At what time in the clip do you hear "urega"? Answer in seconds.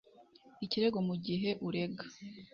1.67-2.05